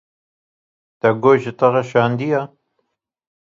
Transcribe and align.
Te 0.99 1.09
got 1.23 1.37
ji 1.43 1.51
te 1.59 1.67
re 1.73 1.83
şandiye? 1.89 2.41